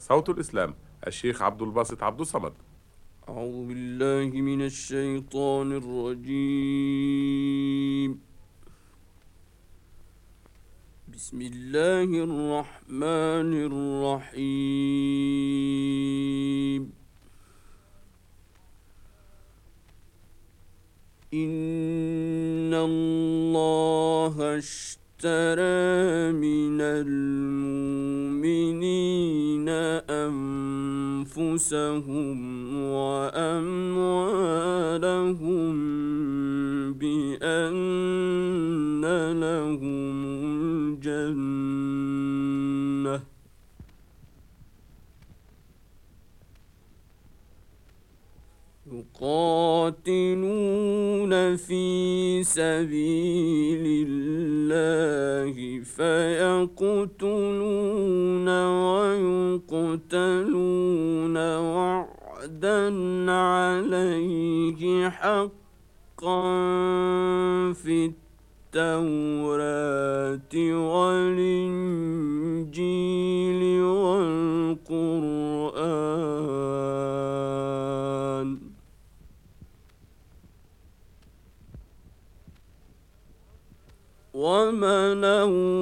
صوت 0.00 0.28
الإسلام 0.28 0.74
الشيخ 1.06 1.42
عبد 1.42 1.62
الباسط 1.62 2.02
عبد 2.02 2.20
الصمد. 2.20 2.52
أعوذ 3.28 3.66
بالله 3.68 4.40
من 4.40 4.62
الشيطان 4.62 5.72
الرجيم. 5.72 6.70
بسم 11.08 11.40
الله 11.40 12.04
الرحمن 12.24 13.52
الرحيم. 13.68 14.40
إن 21.34 22.74
الله 22.74 24.58
اشترى 24.58 24.99
من 26.32 26.80
المؤمنين 26.80 27.20
أنفسهم 31.28 32.36
وأموالهم 32.82 33.90
بأن 36.92 37.70
لهم 39.40 40.24
الجنة. 41.04 42.10
يقاتلون 49.20 50.40
في 51.56 52.42
سبيل 52.44 54.06
الله 54.08 55.80
فيقتلون 55.96 57.28
ويقتلون 60.08 61.36
وعدا 61.58 62.80
عليه 63.30 65.08
حقا 65.08 66.42
في 67.72 68.12
التوراة 68.74 70.54
والإنجيل. 70.54 71.89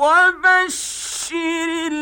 وبشر 0.00 1.92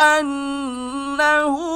أنهم 0.00 1.75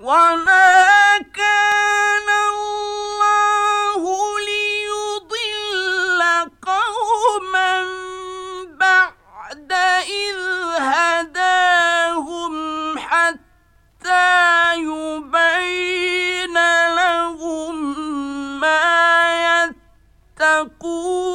وما 0.00 1.18
كان 1.34 2.28
الله 2.52 4.02
ليضل 4.48 6.20
قوما 6.62 7.84
بعد 8.80 9.72
إذ 10.08 10.38
هداهم 10.80 12.54
حتى 12.98 14.74
يبين 14.74 16.54
لهم 16.96 17.74
ما 18.60 18.84
يتقون 20.40 21.29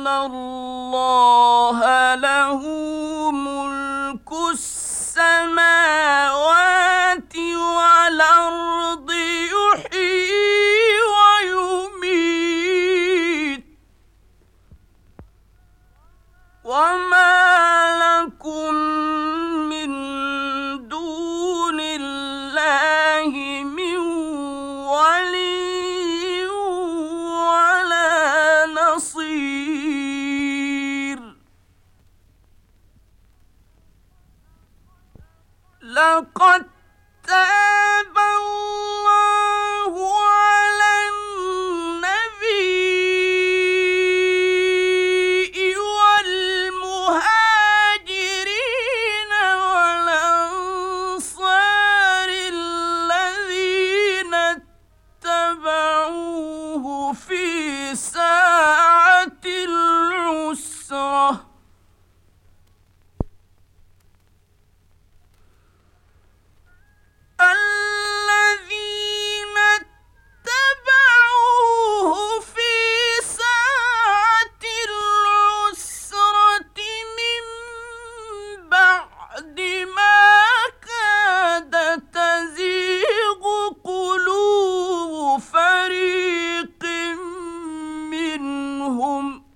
أن 0.00 0.06
الله 0.08 1.80
له 2.14 2.60
ملك 3.30 4.32
السماوات 4.52 5.56
والأرض 7.36 9.10
يحيي 9.52 10.32
ويميت. 12.00 13.64
وما 16.64 17.29
لقد 36.00 36.64
منهم 88.80 89.49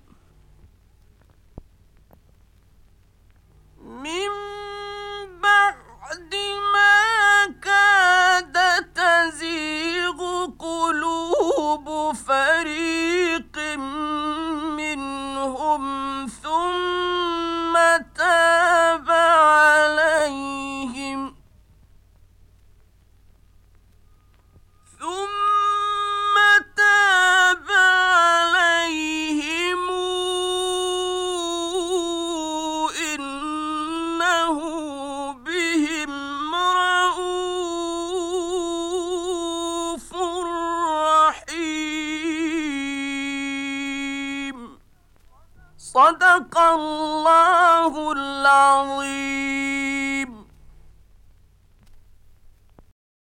صدق 46.05 46.57
الله 46.57 48.11
العظيم. 48.11 49.24